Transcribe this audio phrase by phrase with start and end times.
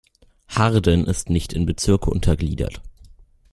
[0.47, 2.81] Harden ist nicht in Bezirke untergliedert.